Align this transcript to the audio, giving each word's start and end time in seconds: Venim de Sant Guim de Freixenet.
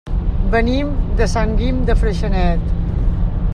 Venim 0.55 0.89
de 1.19 1.27
Sant 1.35 1.53
Guim 1.61 1.85
de 1.91 1.99
Freixenet. 2.01 2.67